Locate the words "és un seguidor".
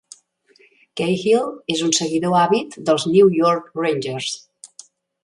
1.75-2.37